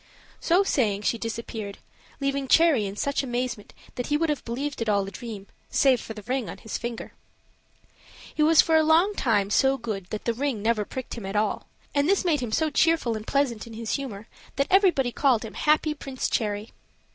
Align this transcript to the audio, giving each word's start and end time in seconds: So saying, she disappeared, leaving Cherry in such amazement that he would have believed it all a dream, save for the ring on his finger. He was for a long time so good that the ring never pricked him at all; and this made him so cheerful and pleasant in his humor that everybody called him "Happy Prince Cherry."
So 0.39 0.63
saying, 0.63 1.03
she 1.03 1.19
disappeared, 1.19 1.77
leaving 2.19 2.47
Cherry 2.47 2.87
in 2.87 2.95
such 2.95 3.21
amazement 3.21 3.71
that 3.93 4.07
he 4.07 4.17
would 4.17 4.29
have 4.29 4.43
believed 4.45 4.81
it 4.81 4.89
all 4.89 5.05
a 5.07 5.11
dream, 5.11 5.45
save 5.69 6.01
for 6.01 6.15
the 6.15 6.23
ring 6.23 6.49
on 6.49 6.57
his 6.57 6.75
finger. 6.75 7.13
He 8.33 8.41
was 8.41 8.63
for 8.63 8.75
a 8.75 8.81
long 8.83 9.13
time 9.13 9.51
so 9.51 9.77
good 9.77 10.07
that 10.09 10.25
the 10.25 10.33
ring 10.33 10.63
never 10.63 10.85
pricked 10.85 11.13
him 11.13 11.25
at 11.27 11.35
all; 11.35 11.67
and 11.93 12.09
this 12.09 12.25
made 12.25 12.39
him 12.39 12.51
so 12.51 12.71
cheerful 12.71 13.15
and 13.15 13.27
pleasant 13.27 13.67
in 13.67 13.73
his 13.73 13.93
humor 13.93 14.27
that 14.55 14.65
everybody 14.71 15.11
called 15.11 15.45
him 15.45 15.53
"Happy 15.53 15.93
Prince 15.93 16.27
Cherry." 16.31 16.71